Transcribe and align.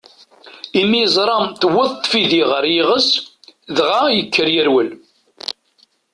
Imi 0.81 0.97
yeẓra 1.01 1.37
tewweḍ 1.61 1.91
tfidi 2.03 2.41
ɣer 2.51 2.63
yiɣes, 2.73 3.09
dɣa 3.75 4.01
yekker 4.11 4.47
yerwel. 4.55 4.89